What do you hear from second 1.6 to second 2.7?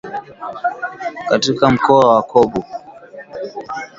mkoa wa Kobu.